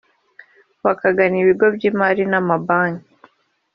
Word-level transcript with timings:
bakagana 0.85 1.35
ibigo 1.43 1.65
by’imari 1.75 2.23
n’amabanki 2.31 3.09